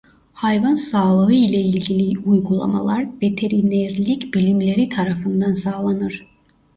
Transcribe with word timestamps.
Hayvan 0.33 0.75
sağlığı 0.75 1.33
ile 1.33 1.57
ilgili 1.61 2.19
uygulamalar 2.19 3.07
veterinerlik 3.21 4.33
bilimleri 4.33 4.89
tarafından 4.89 5.53
sağlanır. 5.53 6.25